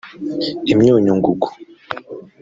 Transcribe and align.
imyunyungugu 0.71 1.47